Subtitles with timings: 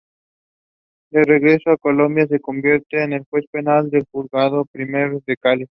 [1.11, 5.67] De regreso a Colombia se convierte en Juez penal del juzgado primero de Cali.